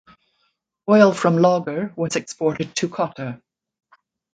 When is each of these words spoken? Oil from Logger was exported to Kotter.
Oil 0.89 1.13
from 1.13 1.37
Logger 1.37 1.93
was 1.95 2.15
exported 2.15 2.75
to 2.77 2.89
Kotter. 2.89 3.39